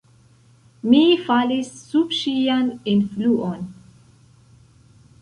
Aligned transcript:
Mi 0.93 1.01
falis 1.25 1.69
sub 1.91 2.17
ŝian 2.23 2.75
influon. 2.97 3.65